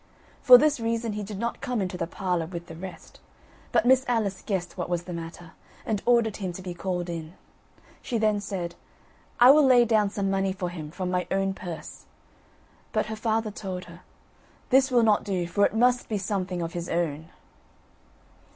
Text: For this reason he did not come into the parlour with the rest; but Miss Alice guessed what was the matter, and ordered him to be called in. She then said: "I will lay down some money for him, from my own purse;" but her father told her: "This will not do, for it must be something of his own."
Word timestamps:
For 0.41 0.57
this 0.57 0.79
reason 0.79 1.13
he 1.13 1.21
did 1.21 1.37
not 1.37 1.61
come 1.61 1.79
into 1.79 1.95
the 1.95 2.07
parlour 2.07 2.47
with 2.47 2.65
the 2.65 2.75
rest; 2.75 3.19
but 3.71 3.85
Miss 3.85 4.03
Alice 4.07 4.41
guessed 4.43 4.75
what 4.75 4.89
was 4.89 5.03
the 5.03 5.13
matter, 5.13 5.51
and 5.85 6.01
ordered 6.07 6.37
him 6.37 6.51
to 6.53 6.61
be 6.63 6.73
called 6.73 7.07
in. 7.07 7.35
She 8.01 8.17
then 8.17 8.39
said: 8.41 8.73
"I 9.39 9.51
will 9.51 9.63
lay 9.63 9.85
down 9.85 10.09
some 10.09 10.31
money 10.31 10.53
for 10.53 10.69
him, 10.69 10.89
from 10.89 11.11
my 11.11 11.27
own 11.29 11.53
purse;" 11.53 12.05
but 12.91 13.05
her 13.05 13.15
father 13.15 13.51
told 13.51 13.85
her: 13.85 14.01
"This 14.71 14.89
will 14.89 15.03
not 15.03 15.23
do, 15.23 15.45
for 15.45 15.67
it 15.67 15.75
must 15.75 16.09
be 16.09 16.17
something 16.17 16.63
of 16.63 16.73
his 16.73 16.89
own." 16.89 17.29